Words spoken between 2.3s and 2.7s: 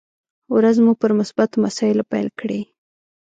کړئ!